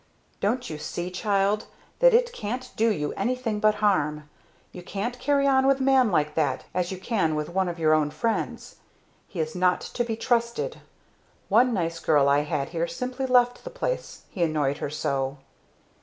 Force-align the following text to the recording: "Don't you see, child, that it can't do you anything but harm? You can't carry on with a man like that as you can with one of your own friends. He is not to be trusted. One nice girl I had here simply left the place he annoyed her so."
"Don't 0.39 0.67
you 0.67 0.79
see, 0.79 1.11
child, 1.11 1.65
that 1.99 2.11
it 2.11 2.33
can't 2.33 2.71
do 2.75 2.89
you 2.89 3.13
anything 3.13 3.59
but 3.59 3.75
harm? 3.85 4.27
You 4.71 4.81
can't 4.81 5.19
carry 5.19 5.45
on 5.45 5.67
with 5.67 5.79
a 5.79 5.83
man 5.83 6.09
like 6.11 6.33
that 6.33 6.63
as 6.73 6.91
you 6.91 6.97
can 6.97 7.35
with 7.35 7.49
one 7.49 7.69
of 7.69 7.77
your 7.77 7.93
own 7.93 8.09
friends. 8.09 8.77
He 9.27 9.39
is 9.39 9.53
not 9.53 9.79
to 9.81 10.03
be 10.03 10.15
trusted. 10.17 10.81
One 11.49 11.71
nice 11.71 11.99
girl 11.99 12.27
I 12.29 12.39
had 12.39 12.69
here 12.69 12.87
simply 12.87 13.27
left 13.27 13.63
the 13.63 13.69
place 13.69 14.23
he 14.31 14.41
annoyed 14.41 14.79
her 14.79 14.89
so." 14.89 15.37